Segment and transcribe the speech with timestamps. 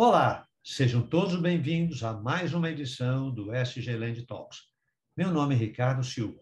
[0.00, 4.58] Olá, sejam todos bem-vindos a mais uma edição do SG Land Talks.
[5.16, 6.38] Meu nome é Ricardo Silva.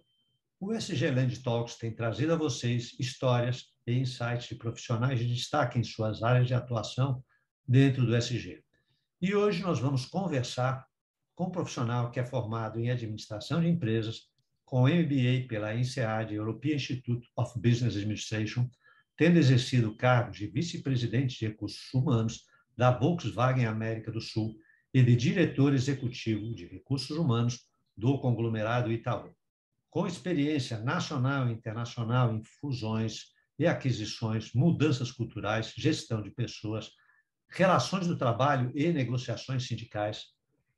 [0.61, 5.79] O SG Land Talks tem trazido a vocês histórias e insights de profissionais de destaque
[5.79, 7.25] em suas áreas de atuação
[7.67, 8.63] dentro do SG.
[9.23, 10.87] E hoje nós vamos conversar
[11.35, 14.29] com um profissional que é formado em administração de empresas,
[14.67, 18.69] com MBA pela INSEAD, European Institute of Business Administration,
[19.17, 22.45] tendo exercido cargos de vice-presidente de recursos humanos
[22.77, 24.57] da Volkswagen América do Sul
[24.93, 29.35] e de diretor executivo de recursos humanos do conglomerado Itaú.
[29.89, 36.91] Com experiência nacional e internacional em fusões e aquisições, mudanças culturais, gestão de pessoas,
[37.49, 40.27] relações do trabalho e negociações sindicais,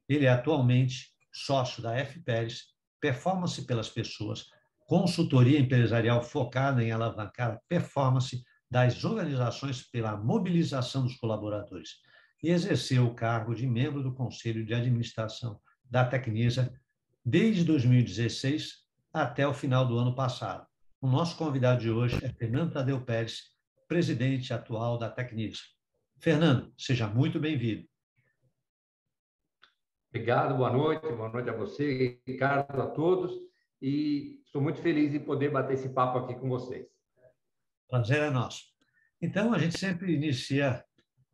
[0.08, 2.20] ele é atualmente sócio da F.
[2.20, 2.66] Pérez,
[3.00, 4.46] Performance pelas Pessoas,
[4.86, 11.96] consultoria empresarial focada em alavancar a performance das organizações pela mobilização dos colaboradores
[12.42, 16.72] e exerceu o cargo de membro do Conselho de Administração da Tecnisa
[17.24, 20.66] desde 2016 até o final do ano passado.
[21.00, 23.54] O nosso convidado de hoje é Fernando Tadeu Pérez,
[23.86, 25.60] presidente atual da Tecnisa.
[26.20, 27.88] Fernando, seja muito bem-vindo.
[30.10, 33.32] Obrigado, boa noite, boa noite a você, Ricardo, a todos,
[33.80, 36.86] e estou muito feliz em poder bater esse papo aqui com vocês.
[37.88, 38.64] Prazer é nosso.
[39.20, 40.84] Então, a gente sempre inicia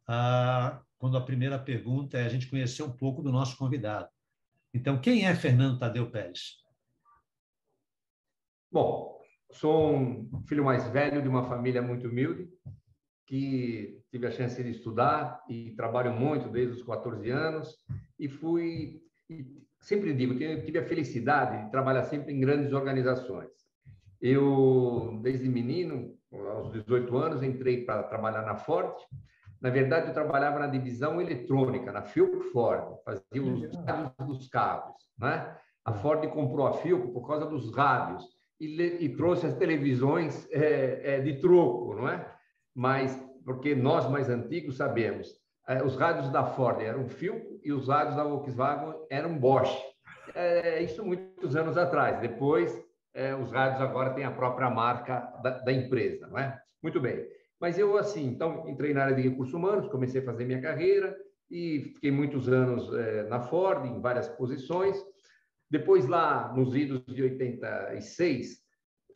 [0.07, 4.09] a, quando a primeira pergunta é a gente conhecer um pouco do nosso convidado.
[4.73, 6.65] Então, quem é Fernando Tadeu Pérez?
[8.71, 9.21] Bom,
[9.53, 12.49] sou um filho mais velho de uma família muito humilde,
[13.27, 17.77] que tive a chance de estudar e trabalho muito desde os 14 anos
[18.19, 19.03] e fui
[19.85, 23.51] sempre digo, tive a felicidade de trabalhar sempre em grandes organizações.
[24.21, 26.19] Eu, desde menino,
[26.51, 28.95] aos 18 anos, entrei para trabalhar na Ford.
[29.61, 34.97] Na verdade, eu trabalhava na divisão eletrônica, na Philp Ford, fazia os rádios dos carros.
[35.19, 35.57] Né?
[35.85, 38.25] A Ford comprou a Philp por causa dos rádios
[38.61, 42.31] e, e trouxe as televisões é, é, de troco, não é?
[42.75, 45.29] Mas, porque nós mais antigos sabemos,
[45.67, 49.75] é, os rádios da Ford eram Philp e os rádios da Volkswagen eram Bosch.
[50.35, 52.21] É, isso muitos anos atrás.
[52.21, 52.79] Depois,
[53.15, 56.61] é, os rádios agora têm a própria marca da, da, empresa, não é?
[56.83, 57.25] Muito bem.
[57.61, 61.17] Mas eu, assim, então, entrei na área de recursos humanos, comecei a fazer minha carreira
[61.49, 64.97] e fiquei muitos anos é, na Ford, em várias posições.
[65.71, 68.59] Depois, lá nos idos de 86,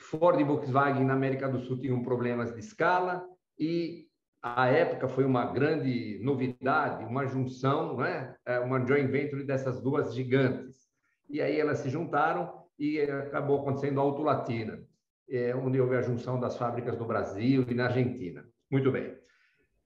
[0.01, 3.27] Ford e Volkswagen na América do Sul tinham problemas de escala
[3.59, 4.07] e
[4.41, 8.37] a época foi uma grande novidade, uma junção, não é?
[8.47, 10.87] é uma joint venture dessas duas gigantes.
[11.29, 14.81] E aí elas se juntaram e acabou acontecendo a Auto Latina,
[15.29, 18.49] é, onde houve a junção das fábricas no Brasil e na Argentina.
[18.71, 19.17] Muito bem.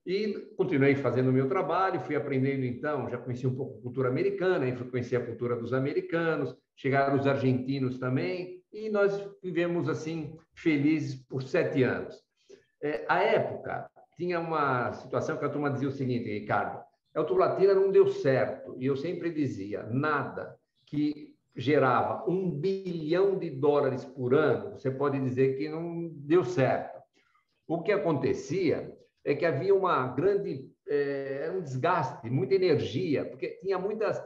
[0.04, 4.08] E continuei fazendo o meu trabalho, fui aprendendo então, já conheci um pouco a cultura
[4.08, 9.88] americana, aí fui conhecer a cultura dos americanos, chegaram os argentinos também, e nós vivemos
[9.88, 12.20] assim felizes por sete anos.
[12.82, 16.82] É, a época tinha uma situação que a turma dizia o seguinte, Ricardo,
[17.14, 23.50] a Autolatina não deu certo, e eu sempre dizia, nada que gerava um bilhão de
[23.50, 27.00] dólares por ano, você pode dizer que não deu certo.
[27.66, 33.78] O que acontecia é que havia uma grande é, um desgaste, muita energia, porque tinha
[33.78, 34.20] muitas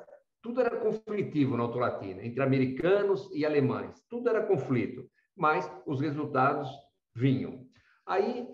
[0.47, 5.04] tudo era conflitivo na Autolatina, entre americanos e alemães, tudo era conflito,
[5.37, 6.70] mas os resultados
[7.12, 7.66] vinham.
[8.06, 8.48] Aí,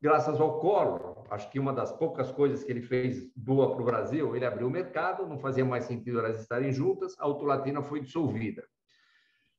[0.00, 3.84] graças ao Collor, acho que uma das poucas coisas que ele fez boa para o
[3.84, 8.00] Brasil, ele abriu o mercado, não fazia mais sentido elas estarem juntas, a Autolatina foi
[8.00, 8.64] dissolvida.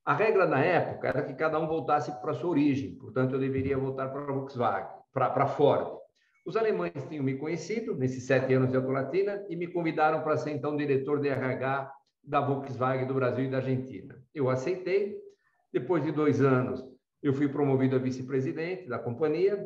[0.06, 3.40] A regra na época era que cada um voltasse para a sua origem, portanto, eu
[3.40, 5.98] deveria voltar para a Volkswagen, para, para a Ford.
[6.46, 10.52] Os alemães tinham me conhecido nesses sete anos de Autolatina e me convidaram para ser,
[10.52, 11.92] então, diretor de RH
[12.24, 14.16] da Volkswagen do Brasil e da Argentina.
[14.34, 15.20] Eu aceitei.
[15.74, 16.82] Depois de dois anos,
[17.22, 19.60] eu fui promovido a vice-presidente da companhia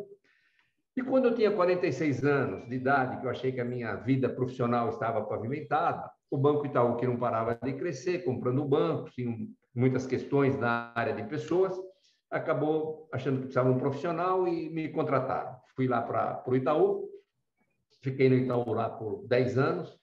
[1.00, 4.28] e quando eu tinha 46 anos de idade, que eu achei que a minha vida
[4.28, 9.34] profissional estava pavimentada, o Banco Itaú, que não parava de crescer, comprando banco, tinha
[9.74, 11.74] muitas questões na área de pessoas,
[12.30, 15.56] acabou achando que precisava de um profissional e me contrataram.
[15.74, 17.08] Fui lá para o Itaú,
[18.04, 19.98] fiquei no Itaú lá por 10 anos,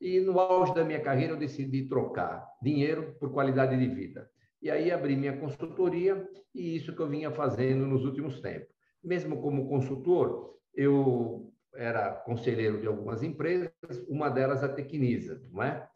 [0.00, 4.28] e no auge da minha carreira eu decidi trocar dinheiro por qualidade de vida.
[4.60, 9.40] E aí abri minha consultoria e isso que eu vinha fazendo nos últimos tempos mesmo
[9.40, 13.70] como consultor, eu era conselheiro de algumas empresas,
[14.08, 15.88] uma delas a Tecnisa, não é?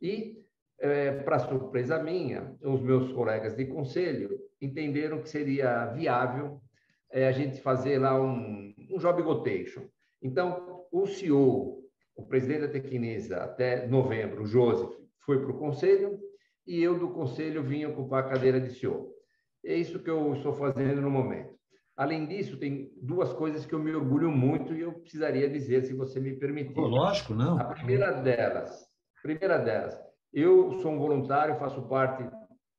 [0.00, 0.42] E,
[0.78, 6.60] é, para surpresa minha, os meus colegas de conselho entenderam que seria viável
[7.10, 9.88] é, a gente fazer lá um, um job rotation.
[10.20, 11.82] Então, o CEO
[12.16, 16.18] o presidente da Tequinesa até novembro, o Joseph, foi para o conselho
[16.66, 19.12] e eu do conselho vim ocupar a cadeira de CEO.
[19.64, 21.54] É isso que eu estou fazendo no momento.
[21.96, 25.92] Além disso, tem duas coisas que eu me orgulho muito e eu precisaria dizer, se
[25.92, 26.80] você me permitir.
[26.80, 27.58] Oh, lógico, não.
[27.58, 28.86] A primeira delas,
[29.22, 29.98] primeira delas,
[30.32, 32.24] eu sou um voluntário, faço parte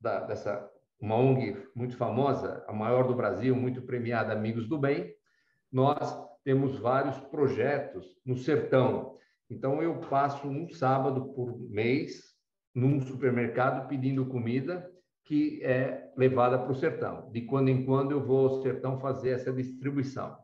[0.02, 0.70] da, dessa
[1.00, 5.14] uma ONG muito famosa, a maior do Brasil, muito premiada, Amigos do Bem.
[5.70, 9.18] Nós temos vários projetos no sertão.
[9.50, 12.34] Então, eu passo um sábado por mês
[12.74, 14.90] num supermercado pedindo comida
[15.26, 17.30] que é levada para o sertão.
[17.32, 20.38] De quando em quando eu vou ao sertão fazer essa distribuição.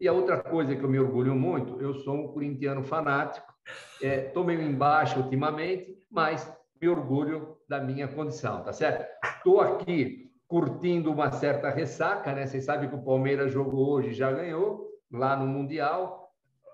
[0.00, 3.52] E a outra coisa que eu me orgulho muito, eu sou um corintiano fanático,
[4.00, 9.06] estou é, meio embaixo ultimamente, mas me orgulho da minha condição, tá certo?
[9.24, 12.46] Estou aqui curtindo uma certa ressaca, né?
[12.46, 16.32] Vocês sabem que o Palmeiras jogou hoje, já ganhou lá no Mundial.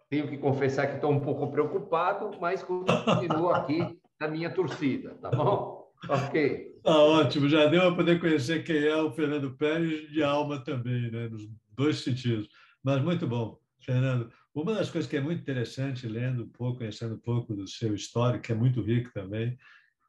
[0.09, 5.31] Tenho que confessar que estou um pouco preocupado, mas continuo aqui na minha torcida, tá
[5.31, 5.86] bom?
[6.09, 6.77] Ok.
[6.83, 11.11] Tá ótimo, já deu a poder conhecer quem é o Fernando Pérez de alma também,
[11.11, 11.29] né?
[11.29, 12.49] nos dois sentidos.
[12.83, 14.31] Mas muito bom, Fernando.
[14.55, 17.95] Uma das coisas que é muito interessante, lendo um pouco, conhecendo um pouco do seu
[17.95, 19.59] histórico, que é muito rico também,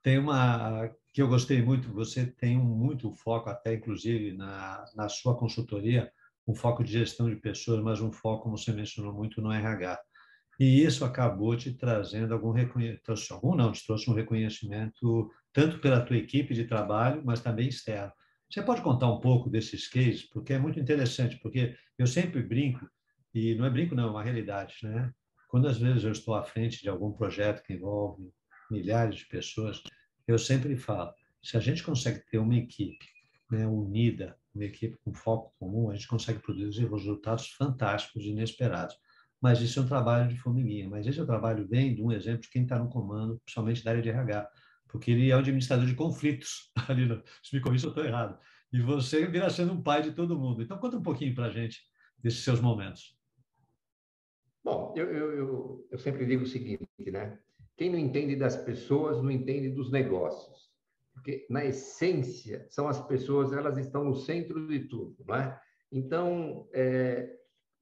[0.03, 5.09] tem uma que eu gostei muito, você tem um muito foco, até inclusive na, na
[5.09, 6.11] sua consultoria,
[6.47, 9.99] um foco de gestão de pessoas, mas um foco, como você mencionou muito, no RH.
[10.59, 16.05] E isso acabou te trazendo algum reconhecimento, algum não, te trouxe um reconhecimento tanto pela
[16.05, 18.11] tua equipe de trabalho, mas também externo.
[18.47, 22.87] Você pode contar um pouco desses cases, porque é muito interessante, porque eu sempre brinco,
[23.33, 25.11] e não é brinco não, é uma realidade, né?
[25.49, 28.29] Quando às vezes eu estou à frente de algum projeto que envolve
[28.69, 29.81] milhares de pessoas,
[30.27, 31.11] eu sempre falo,
[31.41, 33.07] se a gente consegue ter uma equipe
[33.49, 38.95] né, unida, uma equipe com foco comum, a gente consegue produzir resultados fantásticos inesperados
[39.41, 40.89] mas isso é um trabalho de formiguinha.
[40.89, 43.83] Mas esse é o trabalho bem de um exemplo de quem está no comando, principalmente
[43.83, 44.49] da área de RH,
[44.87, 46.71] porque ele é o administrador de conflitos.
[46.87, 48.39] Ali no, se me corrija, eu estou errado.
[48.71, 50.61] E você vira sendo um pai de todo mundo.
[50.61, 51.81] Então, conta um pouquinho para a gente
[52.17, 53.17] desses seus momentos.
[54.63, 57.39] Bom, eu, eu, eu, eu sempre digo o seguinte, né?
[57.77, 60.67] Quem não entende das pessoas não entende dos negócios.
[61.13, 65.59] Porque, na essência, são as pessoas, elas estão no centro de tudo, não é?
[65.91, 67.37] Então, é,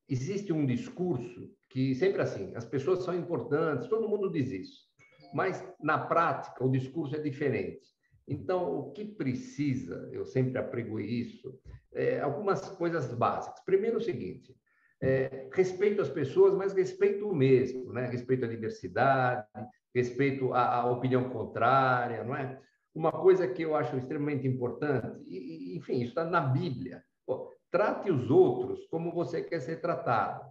[0.07, 4.85] existe um discurso que sempre assim, as pessoas são importantes, todo mundo diz isso,
[5.35, 7.85] mas na prática o discurso é diferente.
[8.25, 11.59] Então, o que precisa, eu sempre aprego isso,
[11.93, 13.59] é algumas coisas básicas.
[13.65, 14.55] Primeiro, o seguinte:
[15.03, 18.07] é, respeito às pessoas, mas respeito o mesmo, né?
[18.07, 19.45] Respeito à diversidade,
[19.93, 22.57] respeito à, à, opinião contrária, não é?
[22.93, 27.03] Uma coisa que eu acho extremamente importante, e, enfim, isso está na Bíblia.
[27.27, 30.49] Pô, Trate os outros como você quer ser tratado.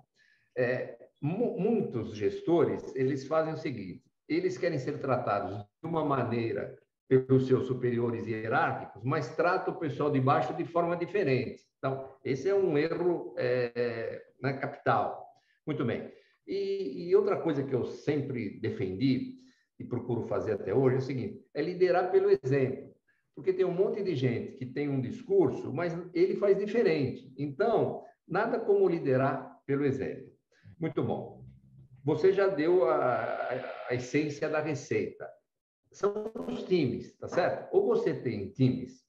[0.54, 6.78] É, muitos gestores, eles fazem o seguinte, eles querem ser tratados de uma maneira
[7.08, 11.62] pelos seus superiores hierárquicos, mas trata o pessoal de baixo de forma diferente.
[11.78, 15.26] Então, esse é um erro é, né, capital.
[15.66, 16.10] Muito bem.
[16.46, 19.38] E, e, outra coisa que eu sempre defendi
[19.78, 22.94] e procuro fazer até hoje é o seguinte: é liderar pelo exemplo
[23.34, 27.32] porque tem um monte de gente que tem um discurso, mas ele faz diferente.
[27.36, 30.32] Então, nada como liderar pelo exemplo.
[30.78, 31.33] Muito bom.
[32.04, 33.48] Você já deu a,
[33.88, 35.28] a, essência da receita.
[35.90, 37.74] São os times, tá certo?
[37.74, 39.02] Ou você tem times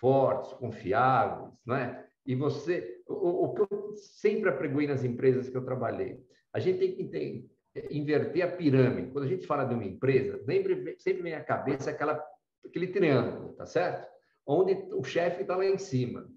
[0.00, 2.04] fortes, confiáveis, não é?
[2.26, 6.20] E você, o, o que eu sempre apregoei nas empresas que eu trabalhei,
[6.52, 7.48] a gente tem que ter,
[7.90, 9.12] inverter a pirâmide.
[9.12, 12.20] Quando a gente fala de uma empresa, sempre, sempre vem à cabeça aquela
[12.64, 14.10] aquele triângulo, tá certo?
[14.46, 16.28] Onde o chefe está lá em cima.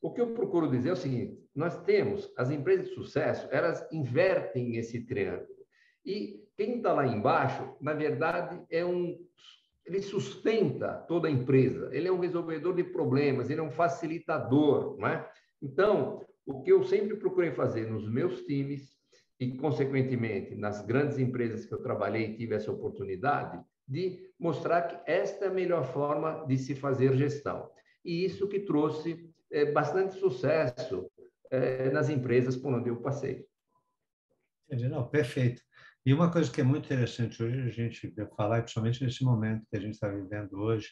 [0.00, 3.86] O que eu procuro dizer é o seguinte: nós temos as empresas de sucesso, elas
[3.92, 5.60] invertem esse triângulo.
[6.04, 9.18] E quem está lá embaixo, na verdade, é um
[9.86, 11.88] ele sustenta toda a empresa.
[11.92, 15.28] Ele é um resolvedor de problemas, ele é um facilitador, não é?
[15.60, 18.96] Então, o que eu sempre procurei fazer nos meus times
[19.38, 25.10] e, consequentemente, nas grandes empresas que eu trabalhei e tive essa oportunidade, de mostrar que
[25.10, 27.68] esta é a melhor forma de se fazer gestão.
[28.04, 31.10] E isso que trouxe é, bastante sucesso
[31.50, 33.44] é, nas empresas por onde eu passei.
[34.66, 35.62] Entendi, não, perfeito.
[36.06, 39.76] E uma coisa que é muito interessante hoje a gente falar, principalmente nesse momento que
[39.76, 40.88] a gente está vivendo hoje,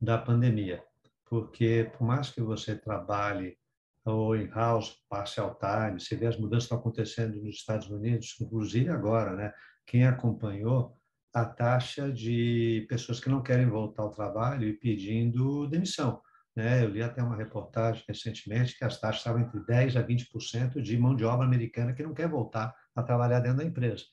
[0.00, 0.82] da pandemia.
[1.26, 3.56] Porque, por mais que você trabalhe
[4.04, 8.90] ou in-house, parcial time, você vê as mudanças que estão acontecendo nos Estados Unidos, inclusive
[8.90, 9.54] agora, né?
[9.86, 10.98] Quem acompanhou,
[11.32, 16.20] a taxa de pessoas que não querem voltar ao trabalho e pedindo demissão.
[16.54, 16.84] Né?
[16.84, 20.98] Eu li até uma reportagem recentemente que as taxas estavam entre 10% a 20% de
[20.98, 24.04] mão de obra americana que não quer voltar a trabalhar dentro da empresa.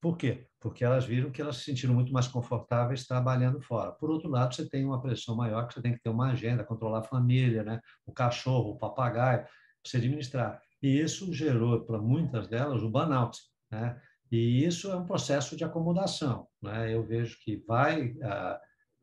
[0.00, 0.46] Por quê?
[0.60, 3.92] Porque elas viram que elas se sentiram muito mais confortáveis trabalhando fora.
[3.92, 6.64] Por outro lado, você tem uma pressão maior que você tem que ter uma agenda,
[6.64, 7.80] controlar a família, né?
[8.04, 9.46] o cachorro, o papagaio,
[9.84, 10.60] você administrar.
[10.82, 13.38] E isso gerou para muitas delas o burnout.
[13.70, 14.00] Né?
[14.30, 16.46] E isso é um processo de acomodação.
[16.60, 16.94] Né?
[16.94, 18.58] Eu vejo que vai, uh,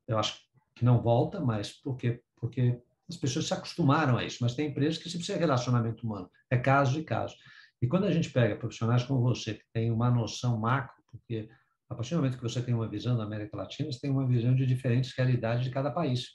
[0.08, 0.40] eu acho
[0.76, 2.78] que não volta, mas porque porque
[3.10, 4.40] as pessoas se acostumaram a isso.
[4.42, 6.30] Mas tem empresas que se precisa de relacionamento humano.
[6.50, 7.34] É caso de caso.
[7.82, 11.50] E quando a gente pega profissionais como você, que tem uma noção macro, porque
[11.90, 14.28] a partir do momento que você tem uma visão da América Latina, você tem uma
[14.28, 16.32] visão de diferentes realidades de cada país.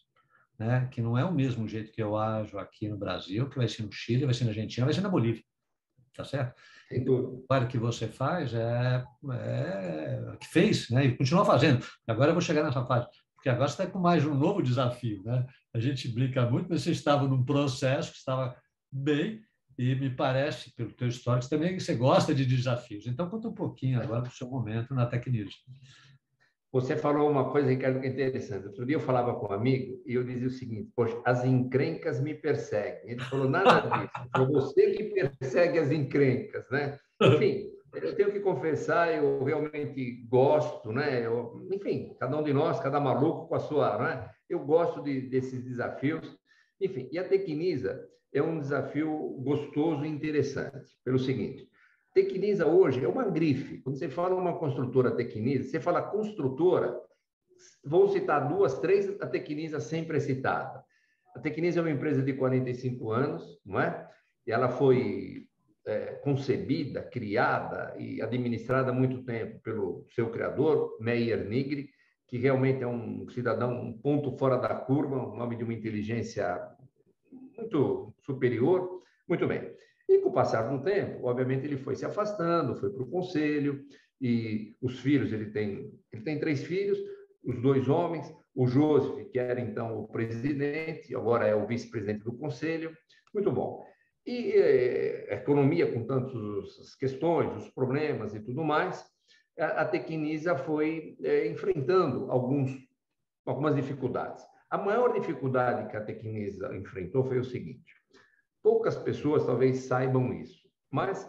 [0.59, 0.88] Né?
[0.91, 3.83] Que não é o mesmo jeito que eu ajo aqui no Brasil, que vai ser
[3.83, 5.45] no Chile, vai ser na Argentina, vai ser na Bolívia.
[6.15, 6.55] Tá certo?
[7.07, 11.05] O trabalho que você faz é, é que fez, né?
[11.05, 11.85] E continua fazendo.
[12.07, 15.23] Agora eu vou chegar nessa fase porque agora você está com mais um novo desafio.
[15.23, 15.47] Né?
[15.73, 18.57] A gente brinca muito, mas você estava num processo que estava
[18.90, 19.40] bem,
[19.78, 23.07] e me parece, pelo teu histórico, também que você gosta de desafios.
[23.07, 25.52] Então, conta um pouquinho agora do seu momento na Tecnisa.
[26.73, 28.66] Você falou uma coisa, Ricardo, que é interessante.
[28.66, 32.21] Outro dia eu falava com um amigo e eu dizia o seguinte: Poxa, as encrencas
[32.21, 33.12] me perseguem.
[33.12, 34.11] Ele falou nada disso.
[34.21, 36.99] Ele falou, você que persegue as encrencas, né?
[37.23, 37.71] Enfim,
[38.02, 41.26] eu tenho que confessar, eu realmente gosto, né?
[41.26, 44.31] Eu, enfim, cada um de nós, cada maluco com a sua, né?
[44.49, 46.38] Eu gosto de, desses desafios.
[46.81, 51.69] Enfim, e a Tecnisa é um desafio gostoso e interessante, pelo seguinte.
[52.14, 53.78] Tecnisa hoje é uma grife.
[53.78, 57.00] Quando você fala uma construtora Tecnisa, você fala construtora,
[57.85, 60.83] vou citar duas, três, a Tecnisa sempre é citada.
[61.35, 64.09] A Tecnisa é uma empresa de 45 anos, não é?
[64.47, 65.48] Ela foi
[65.88, 71.88] é, concebida, criada e administrada há muito tempo pelo seu criador, Meyer Nigri,
[72.26, 76.61] que realmente é um cidadão um ponto fora da curva, um nome de uma inteligência
[77.57, 79.02] muito superior.
[79.26, 79.73] Muito bem.
[80.07, 83.83] E com o passar do tempo, obviamente, ele foi se afastando, foi para o conselho,
[84.21, 86.99] e os filhos, ele tem, ele tem três filhos,
[87.42, 92.33] os dois homens, o Joseph, que era então o presidente, agora é o vice-presidente do
[92.33, 92.95] conselho.
[93.33, 93.85] Muito bom.
[94.29, 99.03] E é, economia, com tantas questões, os problemas e tudo mais,
[99.59, 102.71] a, a Tecnisa foi é, enfrentando alguns,
[103.47, 104.45] algumas dificuldades.
[104.69, 107.91] A maior dificuldade que a Tecnisa enfrentou foi o seguinte:
[108.63, 111.27] poucas pessoas talvez saibam isso, mas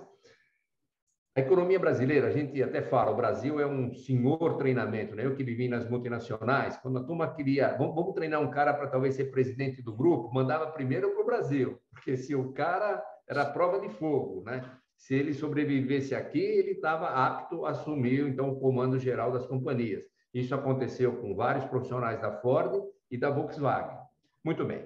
[1.35, 5.25] a economia brasileira, a gente até fala, o Brasil é um senhor treinamento, né?
[5.25, 8.87] Eu que vivi nas multinacionais, quando a turma queria, vamos, vamos treinar um cara para
[8.87, 13.45] talvez ser presidente do grupo, mandava primeiro para o Brasil, porque se o cara era
[13.45, 14.69] prova de fogo, né?
[14.97, 20.03] Se ele sobrevivesse aqui, ele estava apto a assumir então o comando geral das companhias.
[20.33, 23.97] Isso aconteceu com vários profissionais da Ford e da Volkswagen.
[24.43, 24.85] Muito bem.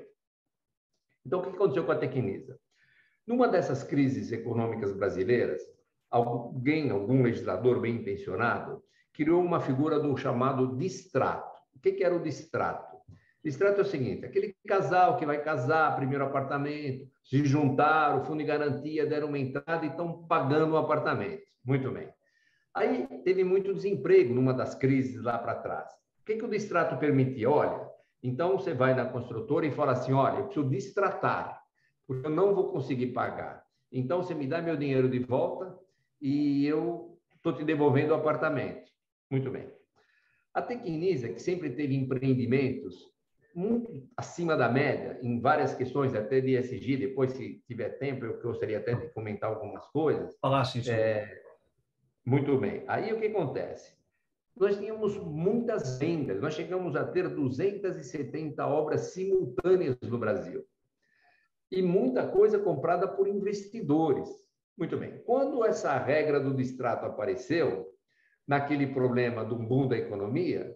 [1.25, 2.59] Então, o que aconteceu com a Tecnisa?
[3.25, 5.61] Numa dessas crises econômicas brasileiras,
[6.13, 11.59] alguém, algum legislador bem intencionado, criou uma figura do chamado distrato.
[11.75, 12.97] O que, era o distrato?
[13.43, 18.45] Distrato é o seguinte: aquele casal que vai casar, primeiro apartamento, se juntaram, fundo de
[18.45, 21.43] garantia deram uma entrada e estão pagando o um apartamento.
[21.65, 22.09] Muito bem.
[22.73, 25.91] Aí teve muito desemprego numa das crises lá para trás.
[26.21, 27.49] O que, que o distrato permitia?
[27.49, 27.87] Olha,
[28.21, 31.59] então você vai na construtora e fala assim: olha, eu preciso distratar,
[32.07, 33.63] porque eu não vou conseguir pagar.
[33.91, 35.82] Então você me dá meu dinheiro de volta,
[36.23, 38.89] e eu estou te devolvendo o apartamento.
[39.29, 39.69] Muito bem.
[40.53, 43.11] A Tecnisa, que sempre teve empreendimentos
[43.53, 48.41] muito acima da média em várias questões, até de ESG, depois, se tiver tempo, eu
[48.41, 50.35] gostaria até de comentar algumas coisas.
[50.39, 51.41] Falar sim, é,
[52.25, 52.85] Muito bem.
[52.87, 53.93] Aí o que acontece?
[54.55, 60.63] Nós tínhamos muitas vendas, nós chegamos a ter 270 obras simultâneas no Brasil.
[61.69, 64.42] E muita coisa comprada por investidores.
[64.77, 65.21] Muito bem.
[65.25, 67.93] Quando essa regra do distrato apareceu,
[68.47, 70.75] naquele problema do boom da economia,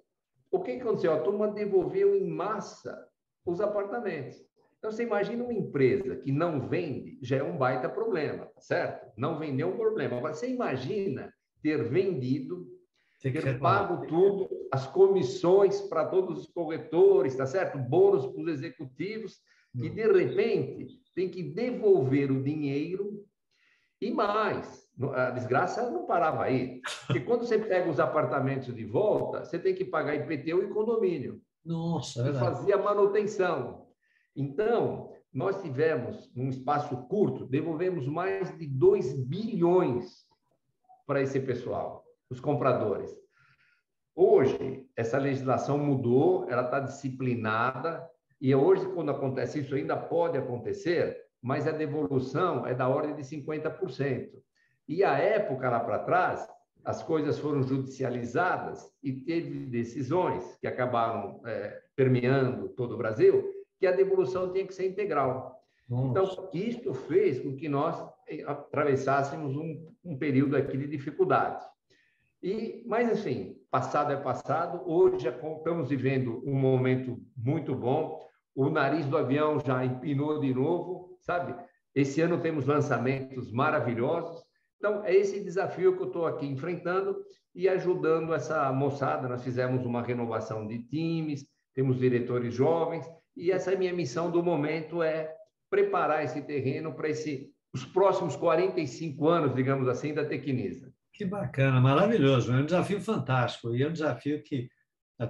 [0.51, 1.13] o que aconteceu?
[1.13, 3.07] A turma devolveu em massa
[3.45, 4.37] os apartamentos.
[4.77, 9.11] Então, você imagina uma empresa que não vende, já é um baita problema, certo?
[9.17, 10.17] Não vendeu um problema.
[10.17, 12.67] Agora, você imagina ter vendido,
[13.21, 17.77] ter pago tudo, as comissões para todos os corretores, tá certo?
[17.79, 19.41] Bônus para os executivos,
[19.75, 23.25] e de repente tem que devolver o dinheiro
[23.99, 26.81] e mais, a desgraça não parava aí.
[27.05, 31.41] Porque quando você pega os apartamentos de volta, você tem que pagar IPTU e condomínio.
[31.65, 33.87] Nossa, é fazia manutenção.
[34.35, 40.25] Então, nós tivemos, num espaço curto, devolvemos mais de 2 bilhões
[41.05, 43.15] para esse pessoal, os compradores.
[44.15, 48.07] Hoje, essa legislação mudou, ela está disciplinada,
[48.39, 53.23] e hoje, quando acontece isso, ainda pode acontecer, mas a devolução é da ordem de
[53.23, 54.29] 50%.
[54.87, 56.47] E a época lá para trás
[56.87, 63.43] as coisas foram judicializadas e teve decisões que acabaram é, permeando todo o Brasil,
[63.77, 65.61] que a devolução tinha que ser integral.
[65.89, 66.07] Nossa.
[66.07, 71.65] Então, isso fez com que nós eh, atravessássemos um, um período aqui de dificuldade.
[72.41, 78.26] E, mas, assim, passado é passado, hoje estamos vivendo um momento muito bom,
[78.57, 81.55] o nariz do avião já empinou de novo, sabe?
[81.95, 84.45] Esse ano temos lançamentos maravilhosos,
[84.77, 87.17] então, é esse desafio que eu estou aqui enfrentando
[87.53, 89.27] e ajudando essa moçada.
[89.27, 94.43] Nós fizemos uma renovação de times, temos diretores jovens, e essa é minha missão do
[94.43, 95.33] momento é
[95.69, 97.09] preparar esse terreno para
[97.73, 100.91] os próximos 45 anos, digamos assim, da Tecnisa.
[101.13, 102.53] Que bacana, maravilhoso.
[102.53, 103.75] É um desafio fantástico.
[103.75, 104.69] E é um desafio que,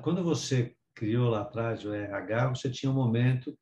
[0.02, 3.58] quando você criou lá atrás o RH, você tinha um momento,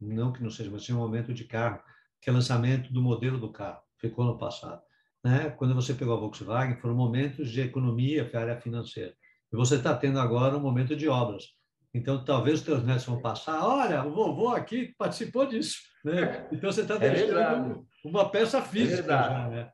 [0.00, 1.80] não que não seja, mas tinha um momento de carro,
[2.20, 3.80] que é lançamento do modelo do carro.
[3.98, 4.80] Ficou no passado
[5.24, 5.50] né?
[5.56, 9.14] quando você pegou a Volkswagen, foram momentos de economia área financeira.
[9.52, 11.56] E você está tendo agora um momento de obras.
[11.92, 15.78] Então, talvez os teus netos vão passar, olha, o vovô aqui participou disso.
[16.04, 16.46] Né?
[16.52, 19.48] Então, você está é deixando uma peça física é já.
[19.48, 19.70] Né?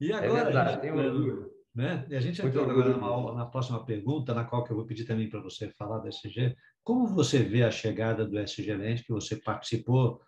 [0.00, 1.45] E é agora, é a gente,
[1.76, 2.06] né?
[2.08, 5.04] E a gente entrou agora na, na, próxima pergunta, na qual que eu vou pedir
[5.04, 6.56] também para você falar do SG.
[6.82, 10.22] Como você vê a chegada do SG Lente, que você participou,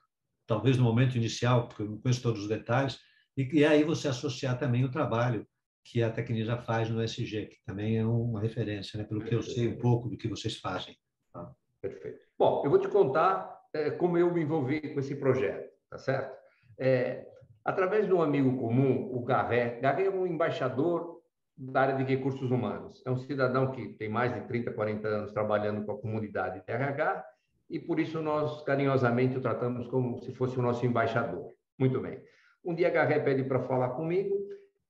[0.46, 2.98] talvez no momento inicial, porque eu não conheço todos os detalhes,
[3.34, 5.46] e, e aí você associar também o trabalho
[5.82, 9.04] que a Tecnisa faz no SG, que também é uma referência, né?
[9.04, 10.94] pelo que eu sei um pouco do que vocês fazem.
[11.32, 11.50] Tá?
[11.80, 12.18] Perfeito.
[12.38, 16.36] Bom, eu vou te contar é, como eu me envolvi com esse projeto, tá certo?
[16.78, 17.26] É,
[17.64, 19.80] através de um amigo comum, o Garré.
[19.80, 21.17] Garré é um embaixador
[21.58, 23.02] da área de recursos humanos.
[23.04, 26.72] É um cidadão que tem mais de 30, 40 anos trabalhando com a comunidade de
[26.72, 27.24] RH
[27.68, 31.52] e por isso nós carinhosamente o tratamos como se fosse o nosso embaixador.
[31.76, 32.22] Muito bem.
[32.64, 34.36] Um dia a Garré pede para falar comigo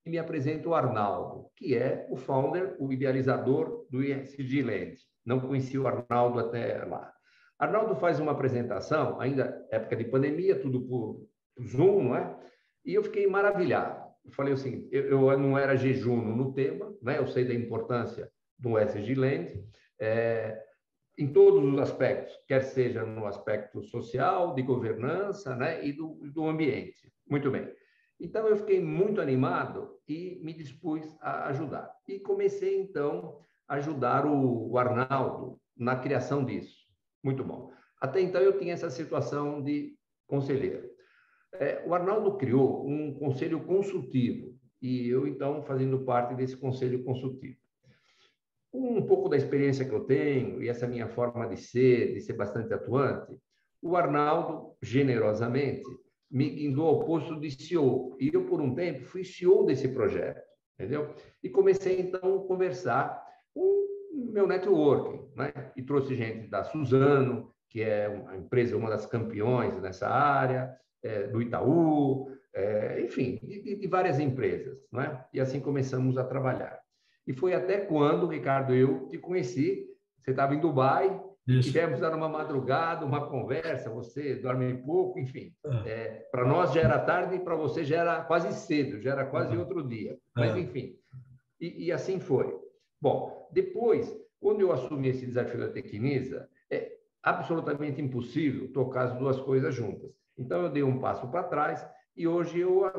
[0.05, 4.97] e me apresenta o Arnaldo, que é o founder, o idealizador do ISG Land.
[5.25, 7.11] Não conhecia o Arnaldo até lá.
[7.57, 11.27] Arnaldo faz uma apresentação, ainda época de pandemia, tudo por
[11.61, 12.39] Zoom, não é?
[12.85, 14.08] E eu fiquei maravilhado.
[14.29, 17.17] Eu falei assim, eu, eu não era jejum no tema, né?
[17.17, 19.65] Eu sei da importância do SG Land,
[19.99, 20.63] é,
[21.17, 25.83] em todos os aspectos, quer seja no aspecto social, de governança, né?
[25.83, 27.11] E do, do ambiente.
[27.27, 27.67] Muito bem.
[28.19, 31.91] Então, eu fiquei muito animado e me dispus a ajudar.
[32.07, 36.77] E comecei, então, a ajudar o, o Arnaldo na criação disso.
[37.23, 37.71] Muito bom.
[37.99, 40.88] Até então, eu tinha essa situação de conselheiro.
[41.53, 47.57] É, o Arnaldo criou um conselho consultivo e eu, então, fazendo parte desse conselho consultivo.
[48.71, 52.33] Um pouco da experiência que eu tenho e essa minha forma de ser, de ser
[52.33, 53.35] bastante atuante,
[53.81, 55.83] o Arnaldo, generosamente,
[56.29, 58.15] me guindou ao posto de CEO.
[58.19, 60.41] E eu, por um tempo, fui CEO desse projeto,
[60.77, 61.13] entendeu?
[61.41, 65.51] E comecei, então, a conversar com meu networking, né?
[65.75, 71.27] E trouxe gente da Suzano, que é uma empresa, uma das campeões nessa área, é,
[71.27, 75.23] do Itaú, é, enfim, de, de, várias empresas, né?
[75.33, 76.79] E assim começamos a trabalhar.
[77.25, 79.87] E foi até quando, Ricardo, eu te conheci.
[80.19, 81.71] Você estava em Dubai, isso.
[81.71, 85.51] Tivemos dar uma madrugada, uma conversa, você dorme pouco, enfim.
[85.65, 85.89] É.
[85.89, 89.25] É, para nós já era tarde e para você já era quase cedo, já era
[89.25, 89.61] quase uhum.
[89.61, 90.15] outro dia.
[90.35, 90.59] Mas, é.
[90.59, 90.95] enfim,
[91.59, 92.55] e, e, assim foi.
[93.01, 96.91] Bom, depois, quando eu assumi esse desafio da Tecnisa, é
[97.23, 100.11] absolutamente impossível tocar as duas coisas juntas.
[100.39, 102.89] Então, eu dei um passo para trás e hoje eu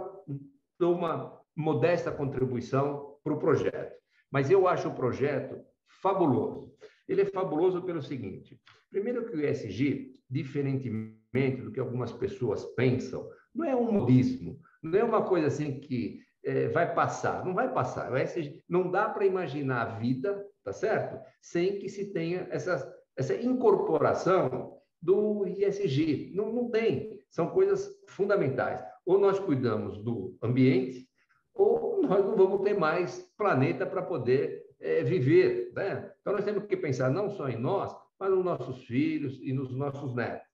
[0.79, 3.99] dou uma modesta contribuição para o projeto.
[4.31, 5.59] Mas eu acho o projeto
[6.03, 6.73] fabuloso.
[7.09, 13.29] Ele é fabuloso pelo seguinte: primeiro, que o ESG, diferentemente do que algumas pessoas pensam,
[13.55, 17.73] não é um modismo, não é uma coisa assim que é, vai passar, não vai
[17.73, 18.13] passar.
[18.13, 21.21] O ESG, não dá para imaginar a vida, tá certo?
[21.41, 26.33] Sem que se tenha essa, essa incorporação do ISG.
[26.35, 27.10] Não, não tem.
[27.31, 28.83] São coisas fundamentais.
[29.07, 31.09] Ou nós cuidamos do ambiente,
[31.55, 35.73] ou nós não vamos ter mais planeta para poder é, viver.
[35.75, 36.13] Né?
[36.21, 39.71] Então, nós temos que pensar não só em nós, mas nos nossos filhos e nos
[39.75, 40.49] nossos netos.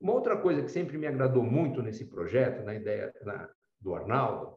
[0.00, 3.48] Uma outra coisa que sempre me agradou muito nesse projeto, na ideia na,
[3.80, 4.56] do Arnaldo,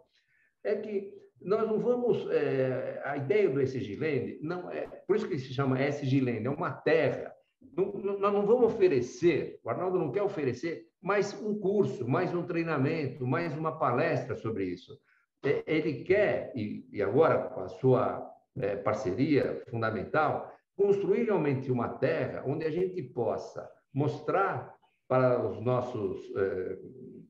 [0.63, 2.29] é que nós não vamos.
[2.31, 4.87] É, a ideia do SG Land não é.
[5.07, 7.33] Por isso que se chama SG Land, é uma terra.
[7.77, 12.41] Não, nós não vamos oferecer, o Arnaldo não quer oferecer mais um curso, mais um
[12.41, 14.99] treinamento, mais uma palestra sobre isso.
[15.45, 21.87] É, ele quer, e, e agora com a sua é, parceria fundamental, construir realmente uma
[21.87, 24.75] terra onde a gente possa mostrar
[25.07, 26.79] para os nossos é,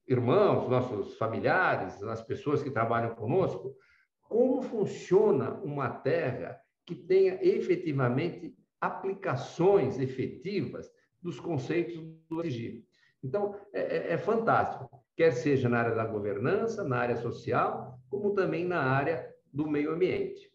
[0.08, 3.76] irmãos, nossos familiares, as pessoas que trabalham conosco,
[4.22, 11.98] como funciona uma terra que tenha efetivamente aplicações efetivas dos conceitos
[12.30, 12.86] do ESG.
[13.24, 18.34] Então, é, é, é, fantástico, quer seja na área da governança, na área social, como
[18.34, 20.52] também na área do meio ambiente.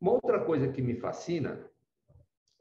[0.00, 1.64] Uma outra coisa que me fascina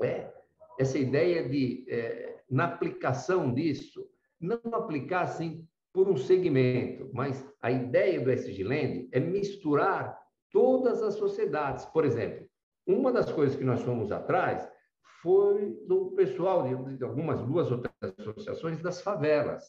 [0.01, 0.31] é
[0.79, 4.07] essa ideia de, é, na aplicação disso,
[4.39, 10.17] não aplicar assim por um segmento, mas a ideia do SG Land é misturar
[10.51, 11.85] todas as sociedades.
[11.85, 12.47] Por exemplo,
[12.85, 14.67] uma das coisas que nós fomos atrás
[15.21, 16.63] foi do pessoal
[16.97, 19.63] de algumas duas outras associações das favelas.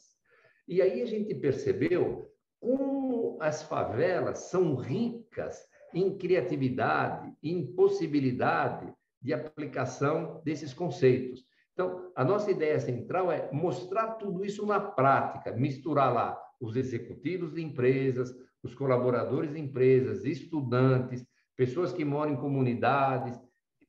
[0.66, 5.60] E aí a gente percebeu como as favelas são ricas
[5.92, 11.44] em criatividade, em possibilidade de aplicação desses conceitos.
[11.74, 17.52] Então, a nossa ideia central é mostrar tudo isso na prática, misturar lá os executivos
[17.52, 23.38] de empresas, os colaboradores de empresas, estudantes, pessoas que moram em comunidades,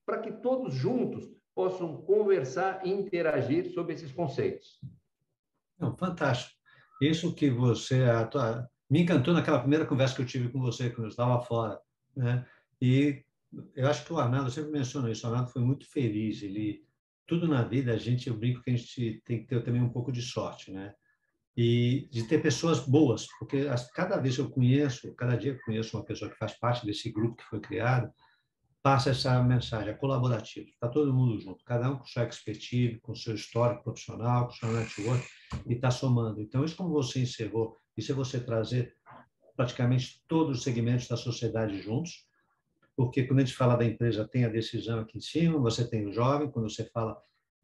[0.05, 4.79] para que todos juntos possam conversar e interagir sobre esses conceitos.
[5.79, 6.55] Não, fantástico.
[7.01, 11.05] Isso que você tua, me encantou naquela primeira conversa que eu tive com você quando
[11.05, 11.79] eu estava fora,
[12.15, 12.45] né?
[12.81, 13.23] E
[13.75, 15.25] eu acho que o Arnaldo sempre mencionou isso.
[15.25, 16.41] O Arnaldo foi muito feliz.
[16.41, 16.83] Ele
[17.25, 19.89] tudo na vida a gente eu brinco que a gente tem que ter também um
[19.89, 20.93] pouco de sorte, né?
[21.55, 26.03] E de ter pessoas boas, porque cada vez eu conheço, cada dia eu conheço uma
[26.03, 28.11] pessoa que faz parte desse grupo que foi criado,
[28.83, 33.15] passa essa mensagem, é colaborativo, está todo mundo junto, cada um com sua expertise, com
[33.15, 35.25] seu histórico profissional, com seu network,
[35.65, 36.41] e está somando.
[36.41, 38.93] Então, isso como você encerrou, isso é você trazer
[39.55, 42.27] praticamente todos os segmentos da sociedade juntos,
[42.93, 46.05] porque quando a gente fala da empresa, tem a decisão aqui em cima, você tem
[46.05, 47.17] o jovem, quando você fala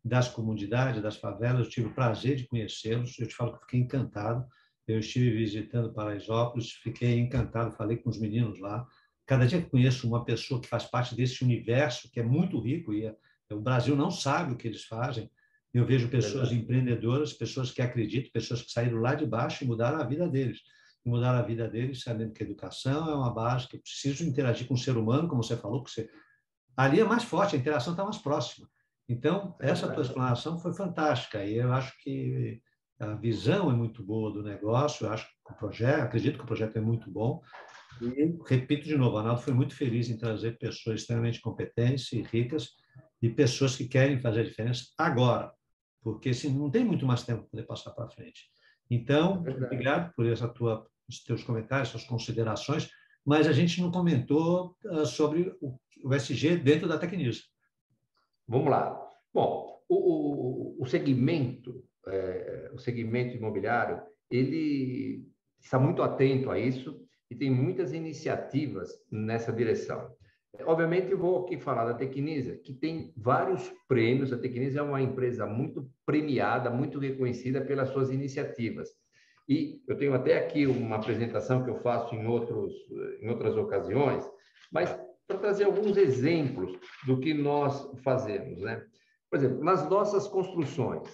[0.04, 3.82] das comunidades, das favelas, eu tive o prazer de conhecê-los, eu te falo que fiquei
[3.82, 4.48] encantado,
[4.88, 8.88] eu estive visitando Paraisópolis, fiquei encantado, falei com os meninos lá,
[9.30, 12.92] Cada dia que conheço uma pessoa que faz parte desse universo, que é muito rico,
[12.92, 13.15] e é,
[13.52, 15.30] o Brasil não sabe o que eles fazem,
[15.72, 20.02] eu vejo pessoas empreendedoras, pessoas que acreditam, pessoas que saíram lá de baixo e mudaram
[20.02, 20.62] a vida deles.
[21.06, 24.26] E mudaram a vida deles sabendo que a educação é uma base, que eu preciso
[24.26, 26.10] interagir com o ser humano, como você falou, que você...
[26.76, 28.68] ali é mais forte, a interação está mais próxima.
[29.08, 32.63] Então, essa tua explanação foi fantástica, e eu acho que
[33.00, 36.48] a visão é muito boa do negócio, eu acho que o projeto, acredito que o
[36.48, 37.44] projeto é muito bom,
[38.02, 42.76] e, repito de novo, Arnaldo foi muito feliz em trazer pessoas extremamente competentes e ricas
[43.22, 45.52] e pessoas que querem fazer a diferença agora,
[46.02, 48.50] porque assim, não tem muito mais tempo para poder passar para frente.
[48.90, 52.90] Então, é obrigado por essa tua, os teus comentários, suas considerações,
[53.26, 57.42] mas a gente não comentou uh, sobre o, o, SG dentro da Tecnisa.
[58.48, 59.00] Vamos lá.
[59.34, 65.28] Bom, o, o, o segmento, é, o segmento imobiliário, ele
[65.60, 70.12] está muito atento a isso e tem muitas iniciativas nessa direção.
[70.65, 74.34] Obviamente, eu vou aqui falar da Tecnisa, que tem vários prêmios.
[74.34, 78.89] A Tecnisa é uma empresa muito premiada, muito reconhecida pelas suas iniciativas.
[79.48, 82.74] E eu tenho até aqui uma apresentação que eu faço em, outros,
[83.22, 84.24] em outras ocasiões,
[84.72, 84.89] mas
[85.28, 88.60] para trazer alguns exemplos do que nós fazemos.
[88.62, 88.84] Né?
[89.30, 91.08] Por exemplo, nas nossas construções,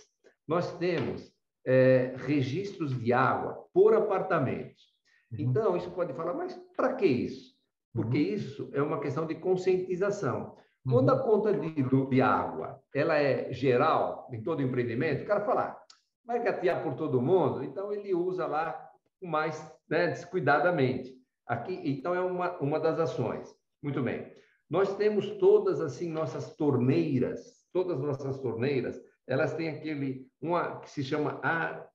[0.48, 1.34] nós temos
[1.66, 4.95] é, registros de água por apartamentos.
[5.38, 5.50] Uhum.
[5.50, 7.56] Então, isso pode falar, mas para que isso?
[7.94, 8.36] Porque uhum.
[8.36, 10.56] isso é uma questão de conscientização.
[10.88, 11.24] Quando a uhum.
[11.24, 15.82] conta de, de água ela é geral em todo empreendimento, o cara fala, ah,
[16.26, 18.90] vai gatear por todo mundo, então ele usa lá
[19.22, 21.16] mais né, descuidadamente.
[21.48, 23.56] Aqui, então, é uma, uma das ações.
[23.82, 24.32] Muito bem.
[24.70, 30.90] Nós temos todas, assim, nossas torneiras, todas as nossas torneiras, elas têm aquele, uma que
[30.90, 31.40] se chama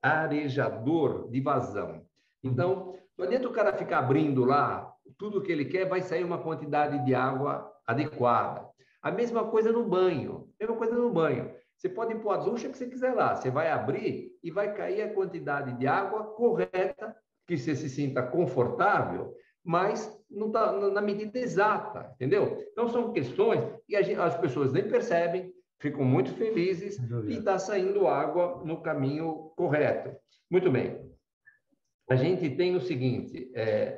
[0.03, 2.07] arejador de vazão.
[2.43, 6.39] Então, não adianta o cara ficar abrindo lá tudo que ele quer, vai sair uma
[6.39, 8.67] quantidade de água adequada.
[9.03, 10.49] A mesma coisa no banho.
[10.59, 11.55] Mesma coisa no banho.
[11.77, 13.37] Você pode pôr a ducha que você quiser lá.
[13.37, 17.15] Você vai abrir e vai cair a quantidade de água correta,
[17.47, 22.57] que você se sinta confortável, mas não está na medida exata, entendeu?
[22.73, 28.07] Então, são questões que gente, as pessoas nem percebem, ficam muito felizes e está saindo
[28.07, 30.11] água no caminho correto.
[30.51, 31.11] Muito bem
[32.11, 33.97] a gente tem o seguinte, é,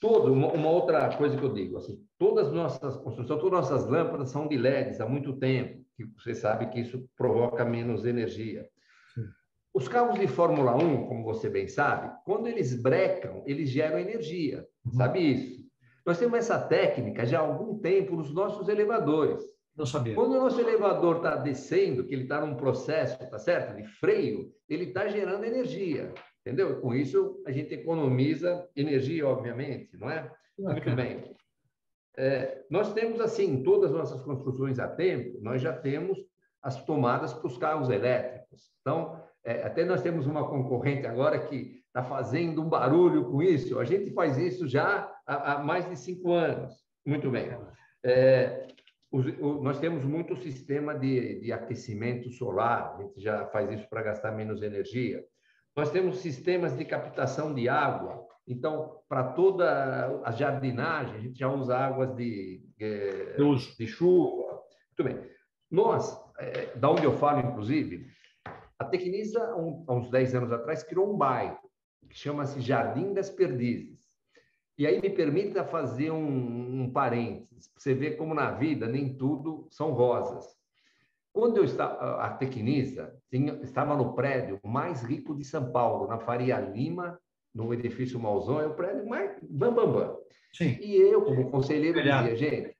[0.00, 3.70] todo, uma, uma, outra coisa que eu digo, assim, todas as nossas construções, todas as
[3.70, 8.04] nossas lâmpadas são de LEDs há muito tempo, que você sabe que isso provoca menos
[8.04, 8.66] energia.
[9.14, 9.26] Sim.
[9.72, 14.66] Os carros de Fórmula 1, como você bem sabe, quando eles brecam, eles geram energia,
[14.84, 14.92] uhum.
[14.94, 15.62] sabe isso?
[16.04, 19.40] Nós temos essa técnica já há algum tempo nos nossos elevadores.
[19.76, 20.16] Não sabia.
[20.16, 24.52] Quando o nosso elevador está descendo, que ele está num processo, tá certo, de freio,
[24.68, 26.12] ele está gerando energia.
[26.44, 26.80] Entendeu?
[26.80, 30.30] Com isso, a gente economiza energia, obviamente, não é?
[30.58, 31.34] Muito bem.
[32.16, 36.18] É, nós temos, assim, todas as nossas construções a tempo, nós já temos
[36.60, 38.72] as tomadas para os carros elétricos.
[38.80, 43.78] Então, é, até nós temos uma concorrente agora que está fazendo um barulho com isso.
[43.78, 46.74] A gente faz isso já há, há mais de cinco anos.
[47.06, 47.56] Muito bem.
[48.04, 48.66] É,
[49.10, 54.02] o, nós temos muito sistema de, de aquecimento solar, a gente já faz isso para
[54.02, 55.24] gastar menos energia.
[55.76, 58.26] Nós temos sistemas de captação de água.
[58.46, 64.60] Então, para toda a jardinagem, a gente já usa águas de, de, de chuva.
[64.98, 65.30] Muito bem.
[65.70, 68.06] Nós, é, da onde eu falo, inclusive,
[68.78, 71.58] a Tecnisa, um, há uns 10 anos atrás, criou um bairro
[72.08, 73.98] que chama-se Jardim das Perdizes.
[74.76, 79.16] E aí me permita fazer um, um parênteses, para você ver como na vida nem
[79.16, 80.44] tudo são rosas.
[81.32, 86.18] Quando eu estava, a Tecnisa tinha, estava no prédio mais rico de São Paulo, na
[86.18, 87.18] Faria Lima,
[87.54, 90.16] no edifício Malzão, é o prédio mais bam, bam, bam.
[90.52, 90.76] Sim.
[90.80, 92.76] E eu, como conselheiro, dizia, gente,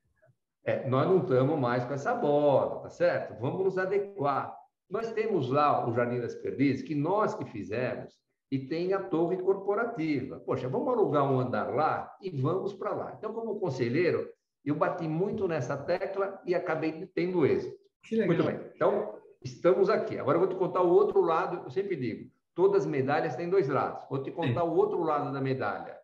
[0.63, 3.39] é, nós não estamos mais com essa bola, tá certo?
[3.39, 4.55] Vamos nos adequar.
[4.89, 8.13] Nós temos lá o Jardim das Perdizes, que nós que fizemos,
[8.51, 10.39] e tem a torre corporativa.
[10.41, 13.15] Poxa, vamos alugar um andar lá e vamos para lá.
[13.17, 14.29] Então, como conselheiro,
[14.63, 17.82] eu bati muito nessa tecla e acabei tendo êxito.
[18.11, 18.59] Muito bem.
[18.75, 20.17] Então, estamos aqui.
[20.17, 21.63] Agora eu vou te contar o outro lado.
[21.63, 24.05] Eu sempre digo, todas as medalhas têm dois lados.
[24.09, 24.67] Vou te contar Sim.
[24.67, 25.97] o outro lado da medalha.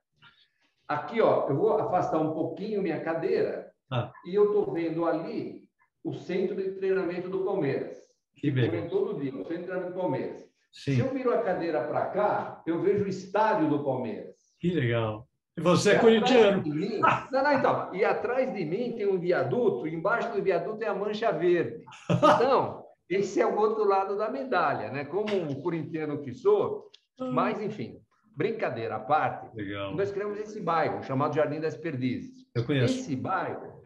[0.87, 4.11] Aqui, ó, eu vou afastar um pouquinho minha cadeira ah.
[4.25, 5.69] e eu estou vendo ali
[6.03, 7.97] o centro de treinamento do Palmeiras.
[8.35, 8.87] Que bem.
[8.87, 10.49] Todo dia, o centro de treinamento do Palmeiras.
[10.71, 10.95] Sim.
[10.95, 14.35] Se eu viro a cadeira para cá, eu vejo o estádio do Palmeiras.
[14.59, 15.28] Que legal.
[15.59, 16.63] E você e é corintiano.
[16.63, 17.93] Mim, não, não, então.
[17.93, 21.83] E atrás de mim tem um viaduto, embaixo do viaduto é a mancha verde.
[22.09, 25.03] Então, esse é o outro lado da medalha, né?
[25.03, 27.99] Como um corintiano que sou, mas enfim,
[28.35, 29.93] brincadeira à parte, legal.
[29.93, 32.47] nós criamos esse bairro chamado Jardim das Perdizes.
[32.55, 32.99] Eu conheço.
[32.99, 33.83] Esse bairro,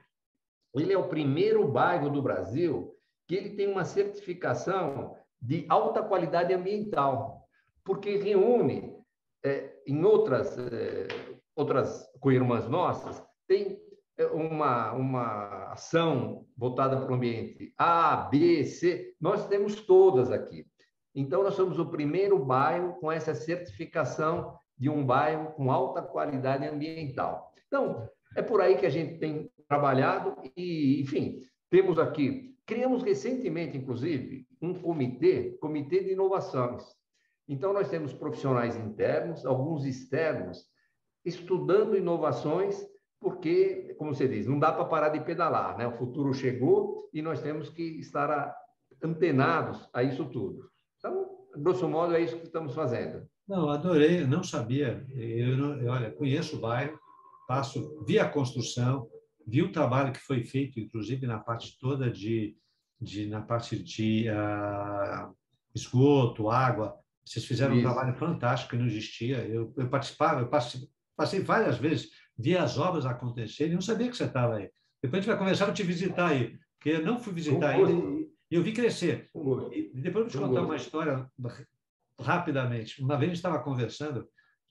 [0.76, 2.94] ele é o primeiro bairro do Brasil
[3.28, 7.48] que ele tem uma certificação de alta qualidade ambiental,
[7.84, 8.94] porque reúne,
[9.44, 13.80] é, em outras, é, outras co-irmãs nossas, tem
[14.18, 20.66] é, uma, uma ação voltada para o ambiente A, B, C, nós temos todas aqui.
[21.16, 26.66] Então, nós somos o primeiro bairro com essa certificação de um bairro com alta qualidade
[26.68, 27.52] ambiental.
[27.68, 31.40] Então, é por aí que a gente tem trabalhado e, enfim,
[31.70, 36.84] temos aqui Criamos recentemente, inclusive, um comitê, comitê de inovações.
[37.48, 40.66] Então, nós temos profissionais internos, alguns externos,
[41.26, 42.86] estudando inovações,
[43.20, 45.88] porque, como você diz, não dá para parar de pedalar, né?
[45.88, 48.54] O futuro chegou e nós temos que estar
[49.02, 50.70] antenados a isso tudo.
[50.98, 53.26] Então, grosso modo, é isso que estamos fazendo.
[53.48, 55.06] Não, adorei, não sabia.
[55.10, 56.98] Eu, eu olha, conheço o bairro,
[57.48, 59.08] passo, vi a construção,
[59.46, 62.56] vi o trabalho que foi feito, inclusive na parte toda de,
[63.00, 65.34] de na parte de uh,
[65.76, 66.98] esgoto, água.
[67.26, 67.88] Vocês fizeram Isso.
[67.88, 69.38] um trabalho fantástico que não existia.
[69.48, 70.48] Eu, eu participava, eu
[71.16, 74.70] passei, várias vezes, vi as obras acontecerem não sabia que você estava aí.
[75.02, 77.92] Depois a gente vai começar a te visitar aí, porque eu não fui visitar ainda
[77.92, 79.30] e, eu vi crescer.
[79.72, 81.28] E depois eu vou te contar uma história
[82.20, 83.02] rapidamente.
[83.02, 84.28] Uma vez a gente estava conversando,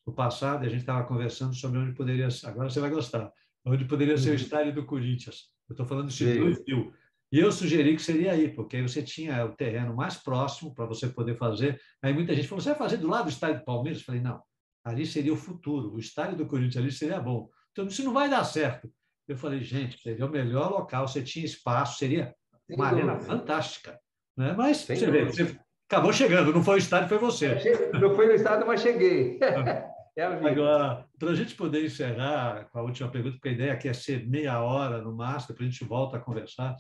[0.07, 2.29] no passado, a gente estava conversando sobre onde poderia.
[2.45, 3.33] Agora você vai gostar
[3.65, 4.37] onde poderia ser o uhum.
[4.37, 5.53] estádio do Corinthians.
[5.69, 6.93] Eu estou falando de 2000.
[7.33, 10.85] E eu sugeri que seria aí, porque aí você tinha o terreno mais próximo para
[10.85, 11.81] você poder fazer.
[12.03, 14.01] Aí muita gente falou: você vai fazer do lado do estádio do Palmeiras?
[14.01, 14.43] Eu falei: não,
[14.85, 15.95] ali seria o futuro.
[15.95, 17.49] O estádio do Corinthians ali seria bom.
[17.73, 18.91] Então, isso não vai dar certo.
[19.27, 22.35] Eu falei: gente, seria o melhor local, você tinha espaço, seria
[22.69, 23.99] uma arena fantástica.
[24.37, 24.55] Né?
[24.57, 27.91] Mas você vê, você acabou chegando, não foi o estádio, foi você.
[27.93, 29.39] Não foi no estádio, mas cheguei.
[30.15, 33.89] É Agora, para a gente poder encerrar com a última pergunta, porque a ideia aqui
[33.89, 36.77] é ser meia hora no máximo, depois a gente volta a conversar.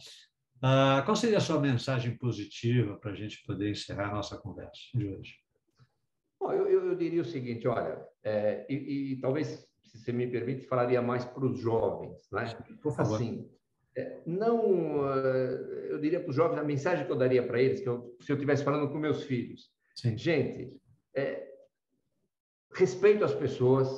[0.58, 4.82] Uh, qual seria a sua mensagem positiva para a gente poder encerrar a nossa conversa
[4.94, 5.41] de hoje?
[6.42, 10.66] Bom, eu, eu, diria o seguinte, olha, é, e, e, talvez, se você me permite,
[10.66, 12.46] falaria mais para os jovens, né?
[12.82, 13.14] Por favor.
[13.14, 13.48] Assim,
[13.96, 17.80] é, não, é, eu diria para os jovens, a mensagem que eu daria para eles,
[17.80, 20.18] que eu, se eu estivesse falando com meus filhos, Sim.
[20.18, 20.76] gente,
[21.14, 21.48] é,
[22.74, 23.88] respeito às pessoas,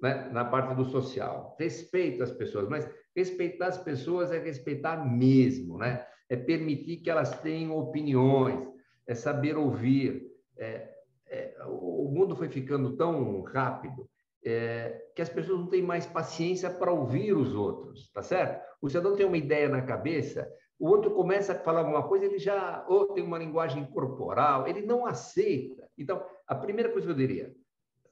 [0.00, 5.76] né, na parte do social, respeito às pessoas, mas respeitar as pessoas é respeitar mesmo,
[5.76, 6.06] né?
[6.30, 8.66] É permitir que elas tenham opiniões,
[9.06, 10.32] é saber ouvir.
[10.56, 10.91] É,
[11.32, 14.06] é, o mundo foi ficando tão rápido
[14.44, 18.62] é, que as pessoas não têm mais paciência para ouvir os outros, tá certo?
[18.82, 20.46] O cidadão tem uma ideia na cabeça,
[20.78, 24.82] o outro começa a falar alguma coisa, ele já ou tem uma linguagem corporal, ele
[24.82, 25.88] não aceita.
[25.96, 27.54] Então, a primeira coisa que eu diria,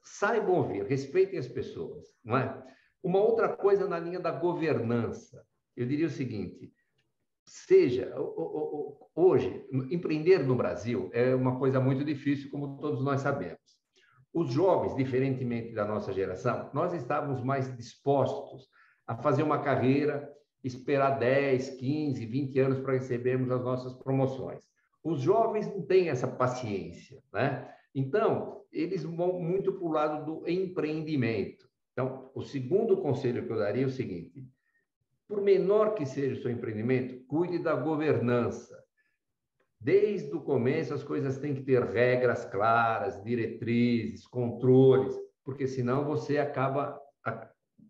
[0.01, 2.63] saibam ouvir, respeitem as pessoas, não é?
[3.03, 5.45] Uma outra coisa na linha da governança.
[5.75, 6.71] Eu diria o seguinte:
[7.45, 8.13] seja
[9.15, 13.59] hoje empreender no Brasil é uma coisa muito difícil, como todos nós sabemos.
[14.33, 18.69] Os jovens, diferentemente da nossa geração, nós estávamos mais dispostos
[19.05, 20.31] a fazer uma carreira,
[20.63, 24.63] esperar 10, 15, 20 anos para recebermos as nossas promoções.
[25.03, 27.69] Os jovens não têm essa paciência, né?
[27.93, 31.69] Então, eles vão muito para o lado do empreendimento.
[31.91, 34.47] Então, o segundo conselho que eu daria é o seguinte:
[35.31, 38.77] por menor que seja o seu empreendimento, cuide da governança.
[39.79, 46.37] Desde o começo, as coisas têm que ter regras claras, diretrizes, controles, porque senão você
[46.37, 46.99] acaba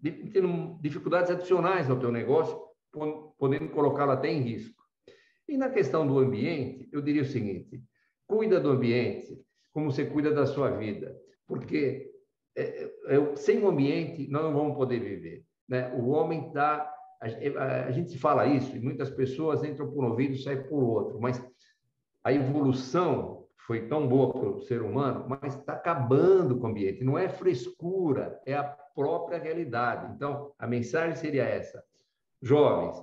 [0.04, 2.56] tendo dificuldades adicionais no teu negócio,
[3.40, 4.80] podendo colocá-lo até em risco.
[5.50, 7.84] E na questão do ambiente, eu diria o seguinte:
[8.28, 12.12] cuida do ambiente como você cuida da sua vida, porque
[12.56, 15.44] é, é, sem o ambiente nós não vamos poder viver.
[15.68, 15.92] Né?
[15.96, 17.01] O homem está.
[17.22, 21.22] A, gente fala isso e muitas pessoas entram por um ouvido e saem por outro,
[21.22, 21.40] mas
[22.24, 27.04] a evolução foi tão boa para o ser humano, mas está acabando com o ambiente.
[27.04, 30.14] Não é frescura, é a própria realidade.
[30.16, 31.84] Então, a mensagem seria essa:
[32.42, 33.02] jovens,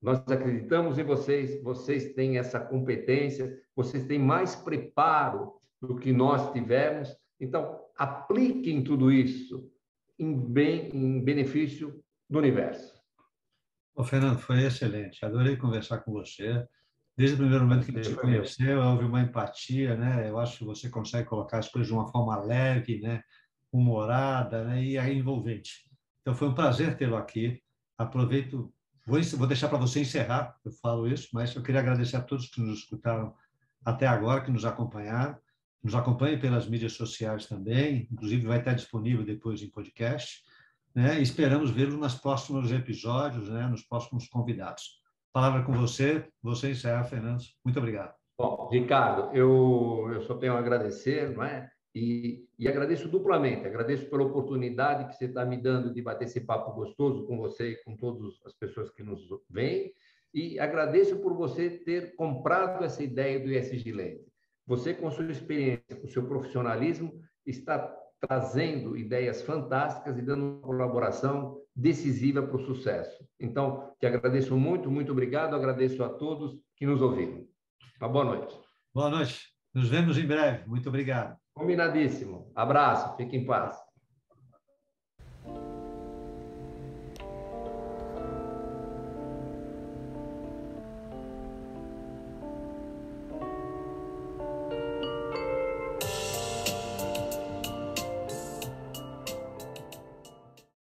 [0.00, 6.52] nós acreditamos em vocês, vocês têm essa competência, vocês têm mais preparo do que nós
[6.52, 7.14] tivemos.
[7.40, 9.70] Então, apliquem tudo isso
[10.18, 12.91] em, bem, em benefício do universo.
[13.94, 15.24] Ô, Fernando, foi excelente.
[15.24, 16.66] Adorei conversar com você.
[17.16, 20.28] Desde o primeiro momento que a gente conheceu, houve uma empatia, né?
[20.28, 23.22] Eu acho que você consegue colocar as coisas de uma forma leve, né?
[23.72, 24.84] humorada né?
[24.84, 25.90] e envolvente.
[26.20, 27.60] Então, foi um prazer tê-lo aqui.
[27.96, 28.72] Aproveito,
[29.06, 32.48] vou, vou deixar para você encerrar, eu falo isso, mas eu queria agradecer a todos
[32.48, 33.34] que nos escutaram
[33.84, 35.36] até agora, que nos acompanharam.
[35.82, 40.44] Nos acompanhe pelas mídias sociais também, inclusive vai estar disponível depois em podcast.
[40.94, 41.20] Né?
[41.20, 43.66] Esperamos vê-lo nos próximos episódios, né?
[43.66, 45.00] nos próximos convidados.
[45.32, 47.42] Palavra com você, você encerra, Fernando.
[47.64, 48.14] Muito obrigado.
[48.36, 51.70] Bom, Ricardo, eu, eu só tenho a agradecer, não é?
[51.94, 56.40] E, e agradeço duplamente, agradeço pela oportunidade que você está me dando de bater esse
[56.40, 59.92] papo gostoso com você e com todas as pessoas que nos veem,
[60.32, 64.20] e agradeço por você ter comprado essa ideia do ESG Land.
[64.66, 67.12] Você, com sua experiência, com seu profissionalismo,
[67.44, 67.94] está
[68.26, 73.26] trazendo ideias fantásticas e dando uma colaboração decisiva para o sucesso.
[73.40, 77.44] Então, te agradeço muito, muito obrigado, agradeço a todos que nos ouviram.
[78.00, 78.60] Uma boa noite.
[78.94, 79.48] Boa noite.
[79.74, 80.68] Nos vemos em breve.
[80.68, 81.36] Muito obrigado.
[81.54, 82.52] Combinadíssimo.
[82.54, 83.16] Abraço.
[83.16, 83.76] Fique em paz.